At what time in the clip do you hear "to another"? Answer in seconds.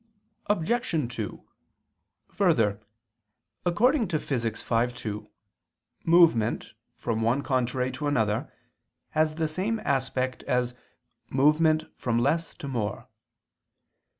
7.91-8.51